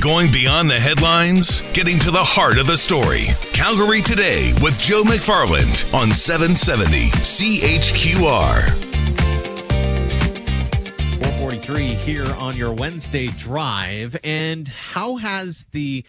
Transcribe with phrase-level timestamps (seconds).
[0.00, 3.26] Going beyond the headlines, getting to the heart of the story.
[3.52, 8.70] Calgary Today with Joe McFarland on 770 CHQR.
[11.20, 14.16] 443 here on your Wednesday drive.
[14.24, 16.06] And how has the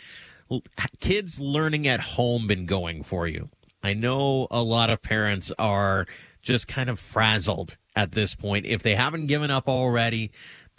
[1.02, 3.50] kids learning at home been going for you?
[3.84, 6.05] I know a lot of parents are
[6.42, 8.66] just kind of frazzled at this point.
[8.66, 10.32] If they haven't given up already,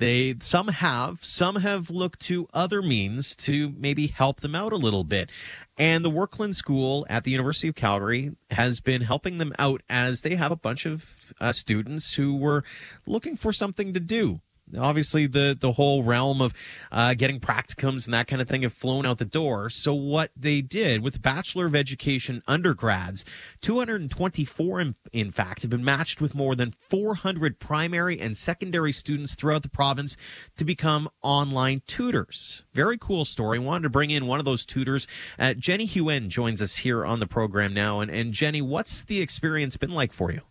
[0.03, 4.77] they some have, some have looked to other means to maybe help them out a
[4.77, 5.31] little bit.
[5.79, 10.21] And the Werklund School at the University of Calgary has been helping them out as
[10.21, 12.65] they have a bunch of uh, students who were
[13.07, 14.41] looking for something to do
[14.79, 16.53] obviously the the whole realm of
[16.91, 19.71] uh, getting practicums and that kind of thing have flown out the door.
[19.71, 23.25] So what they did with Bachelor of Education undergrads,
[23.61, 29.35] 224 in, in fact have been matched with more than 400 primary and secondary students
[29.35, 30.17] throughout the province
[30.57, 32.65] to become online tutors.
[32.73, 33.59] Very cool story.
[33.59, 35.07] Wanted to bring in one of those tutors.
[35.39, 38.01] Uh, Jenny Yuen joins us here on the program now.
[38.01, 40.43] And, and Jenny, what's the experience been like for you?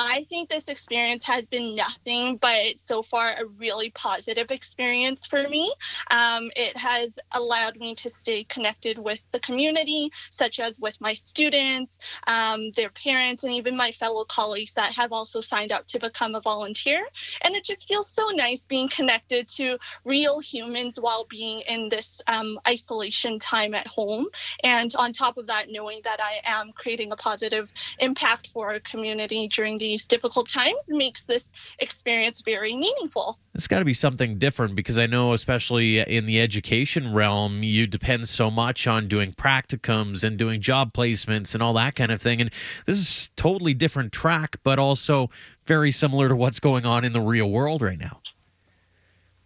[0.00, 5.48] I think this experience has been nothing but so far a really positive experience for
[5.48, 5.74] me.
[6.08, 11.14] Um, it has allowed me to stay connected with the community, such as with my
[11.14, 15.98] students, um, their parents, and even my fellow colleagues that have also signed up to
[15.98, 17.04] become a volunteer.
[17.42, 22.22] And it just feels so nice being connected to real humans while being in this
[22.28, 24.26] um, isolation time at home.
[24.62, 28.78] And on top of that, knowing that I am creating a positive impact for our
[28.78, 33.38] community during the these difficult times makes this experience very meaningful.
[33.54, 37.86] It's got to be something different because I know, especially in the education realm, you
[37.86, 42.20] depend so much on doing practicums and doing job placements and all that kind of
[42.20, 42.40] thing.
[42.40, 42.50] And
[42.86, 45.30] this is totally different track, but also
[45.64, 48.20] very similar to what's going on in the real world right now.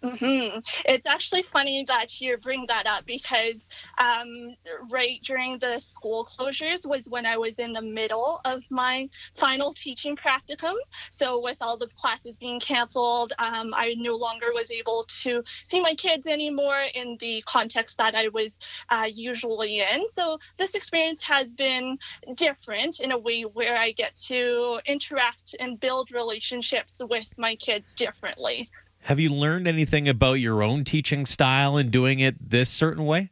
[0.02, 0.58] Mm-hmm.
[0.84, 3.64] It's actually funny that you bring that up because
[3.98, 4.56] um,
[4.90, 9.72] right during the school closures was when I was in the middle of my final
[9.72, 10.74] teaching practicum.
[11.10, 15.80] So with all the classes being canceled, um, I no longer was able to see
[15.80, 18.58] my kids anymore in the context that I was
[18.88, 20.08] uh, usually in.
[20.08, 21.98] So this experience has been
[22.34, 27.94] different in a way where I get to interact and build relationships with my kids
[27.94, 28.68] differently.
[29.02, 33.30] Have you learned anything about your own teaching style and doing it this certain way?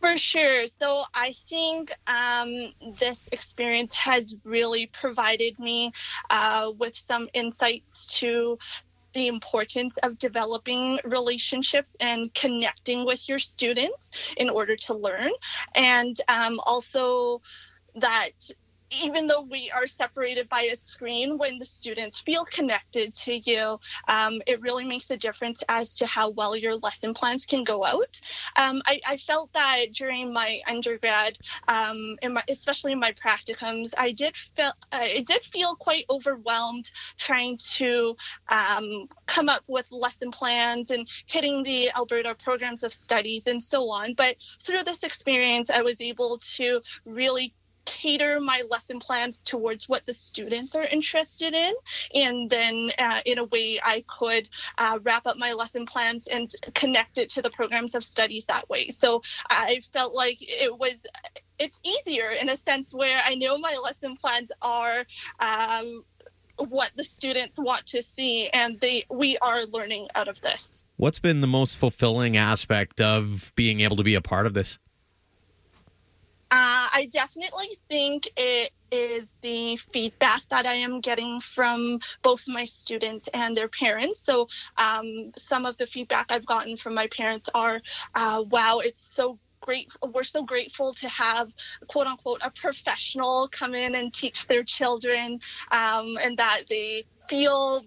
[0.00, 0.66] For sure.
[0.66, 5.92] So I think um, this experience has really provided me
[6.30, 8.56] uh, with some insights to
[9.12, 15.32] the importance of developing relationships and connecting with your students in order to learn.
[15.74, 17.42] And um, also,
[17.96, 18.30] that
[19.02, 23.78] even though we are separated by a screen, when the students feel connected to you,
[24.08, 27.84] um, it really makes a difference as to how well your lesson plans can go
[27.84, 28.20] out.
[28.56, 33.92] Um, I, I, felt that during my undergrad, um, in my, especially in my practicums,
[33.96, 38.16] I did feel it did feel quite overwhelmed trying to
[38.48, 43.90] um, come up with lesson plans and hitting the Alberta programs of studies and so
[43.90, 44.14] on.
[44.14, 47.54] But through this experience, I was able to really
[47.84, 51.74] cater my lesson plans towards what the students are interested in.
[52.14, 54.48] And then uh, in a way i could
[54.78, 58.68] uh, wrap up my lesson plans and connect it to the programs of studies that
[58.68, 58.90] way.
[58.90, 61.04] So i felt like it was
[61.58, 65.04] it's easier in a sense where i know my lesson plans are
[65.40, 66.04] um,
[66.68, 70.84] what the students want to see and they we are learning out of this.
[70.96, 74.78] What's been the most fulfilling aspect of being able to be a part of this
[77.00, 83.26] I definitely think it is the feedback that I am getting from both my students
[83.32, 84.20] and their parents.
[84.20, 87.80] So, um, some of the feedback I've gotten from my parents are,
[88.14, 91.48] uh, wow, it's so great we're so grateful to have
[91.86, 95.38] quote unquote a professional come in and teach their children
[95.70, 97.84] um, and that they feel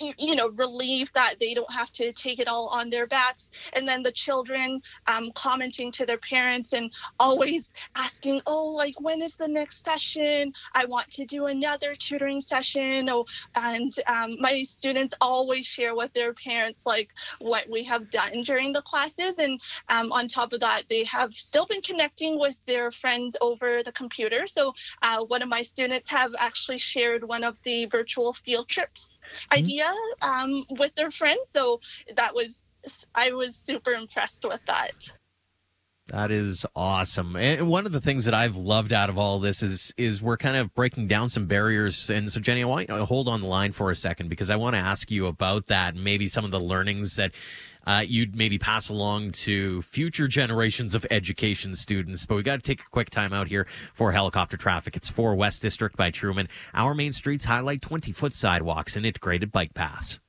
[0.00, 3.50] you know relief that they don't have to take it all on their backs.
[3.72, 9.22] And then the children um, commenting to their parents and always asking oh like when
[9.22, 10.52] is the next session?
[10.72, 13.08] I want to do another tutoring session.
[13.10, 18.42] Oh and um, my students always share with their parents like what we have done
[18.42, 19.38] during the classes.
[19.38, 23.82] And um, on top of that they have still been connecting with their friends over
[23.82, 24.46] the computer.
[24.46, 29.20] So uh, one of my students have actually shared one of the virtual field trips
[29.50, 29.54] mm-hmm.
[30.22, 31.50] Um, with their friends.
[31.50, 31.80] So
[32.16, 32.62] that was
[33.14, 35.16] I was super impressed with that.
[36.08, 37.34] That is awesome.
[37.34, 40.36] And one of the things that I've loved out of all this is is we're
[40.36, 42.10] kind of breaking down some barriers.
[42.10, 44.50] And so Jenny, I want you to hold on the line for a second because
[44.50, 47.32] I want to ask you about that and maybe some of the learnings that
[47.86, 52.26] uh, you'd maybe pass along to future generations of education students.
[52.26, 54.96] But we got to take a quick time out here for helicopter traffic.
[54.96, 56.48] It's for West District by Truman.
[56.74, 60.20] Our main streets highlight 20 foot sidewalks and integrated bike paths.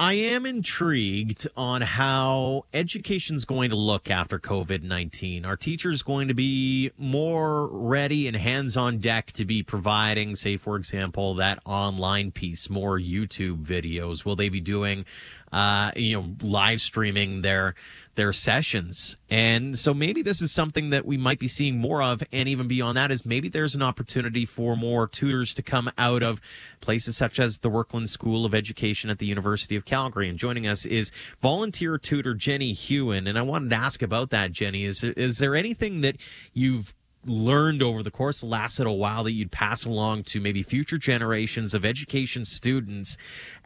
[0.00, 5.44] I am intrigued on how education's going to look after COVID 19.
[5.44, 10.56] Are teachers going to be more ready and hands on deck to be providing, say,
[10.56, 14.24] for example, that online piece, more YouTube videos?
[14.24, 15.04] Will they be doing,
[15.50, 17.74] uh, you know, live streaming their
[18.18, 19.16] their sessions.
[19.30, 22.20] And so maybe this is something that we might be seeing more of.
[22.32, 26.24] And even beyond that is maybe there's an opportunity for more tutors to come out
[26.24, 26.40] of
[26.80, 30.28] places such as the Werklund School of Education at the University of Calgary.
[30.28, 33.28] And joining us is volunteer tutor Jenny Yuen.
[33.28, 34.82] And I wanted to ask about that, Jenny.
[34.82, 36.16] Is, is there anything that
[36.52, 36.94] you've
[37.24, 40.62] learned over the course of the last little while that you'd pass along to maybe
[40.62, 43.16] future generations of education students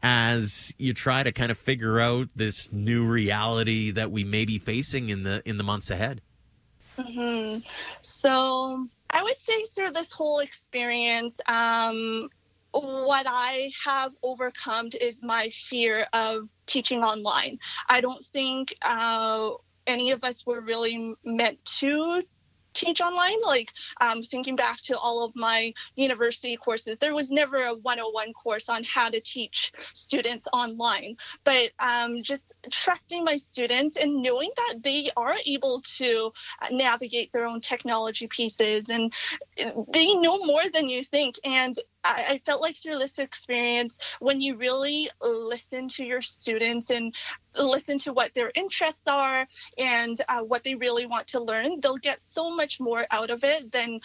[0.02, 4.58] as you try to kind of figure out this new reality that we may be
[4.58, 6.20] facing in the in the months ahead?
[6.98, 7.58] Mm-hmm.
[8.02, 12.28] So I would say through this whole experience, um,
[12.72, 17.58] what I have overcome is my fear of teaching online.
[17.88, 19.50] I don't think uh,
[19.86, 22.22] any of us were really meant to
[22.72, 23.38] teach online.
[23.44, 28.32] Like um, thinking back to all of my university courses, there was never a 101
[28.32, 31.16] course on how to teach students online.
[31.44, 36.32] But um, just trusting my students and knowing that they are able to
[36.70, 39.12] navigate their own technology pieces and
[39.92, 41.36] they know more than you think.
[41.44, 47.14] And I, felt like through this experience, when you really listen to your students and
[47.56, 49.46] listen to what their interests are
[49.78, 53.42] and uh, what they really want to learn, they'll get so much more out of
[53.42, 54.00] it than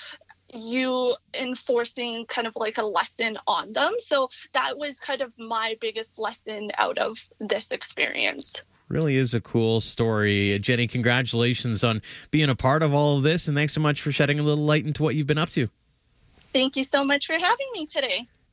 [0.52, 3.94] you enforcing kind of like a lesson on them.
[4.00, 8.64] So that was kind of my biggest lesson out of this experience.
[8.90, 10.58] Really is a cool story.
[10.60, 12.02] Jenny, congratulations on
[12.32, 13.48] being a part of all of this.
[13.48, 15.70] And thanks so much for shedding a little light into what you've been up to.
[16.52, 18.28] Thank you so much for having me today.